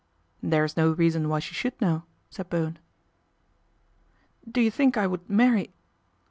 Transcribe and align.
"There 0.51 0.65
is 0.65 0.75
no 0.77 0.89
reason 0.93 1.29
why 1.29 1.37
she 1.37 1.53
should 1.53 1.79
know," 1.79 2.05
said 2.31 2.49
Bowen. 2.49 2.79
"Do 4.51 4.59
you 4.59 4.71
think 4.71 4.97
I 4.97 5.05
would 5.05 5.29
marry 5.29 5.69